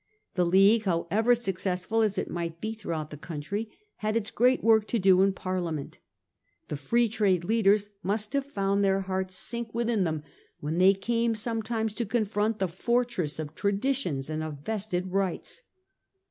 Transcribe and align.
The 0.33 0.47
League, 0.47 0.85
however, 0.85 1.35
successful 1.35 2.01
as 2.01 2.17
it 2.17 2.27
might 2.27 2.59
be 2.59 2.73
throughout 2.73 3.11
the 3.11 3.17
country, 3.17 3.69
had 3.97 4.17
its 4.17 4.31
great 4.31 4.63
work 4.63 4.87
to 4.87 4.97
do 4.97 5.21
in 5.21 5.31
Parliament. 5.31 5.99
The 6.69 6.75
Free 6.75 7.07
Trade 7.07 7.43
leaders 7.43 7.89
must 8.01 8.33
have 8.33 8.43
found 8.47 8.83
their 8.83 9.01
hearts 9.01 9.35
sink 9.35 9.75
within 9.75 10.03
them 10.03 10.23
when 10.59 10.79
they 10.79 10.95
came 10.95 11.35
some 11.35 11.61
times 11.61 11.93
to 11.93 12.07
confront 12.07 12.57
that 12.57 12.71
fortress 12.71 13.37
of 13.37 13.53
tradition^ 13.53 14.27
and 14.27 14.41
of 14.41 14.61
vested 14.63 15.11
rights. 15.11 15.61